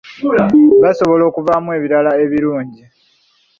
Basobola 0.83 1.23
okuvaamu 1.29 1.69
ebibala 1.77 2.11
ebirungi. 2.23 2.83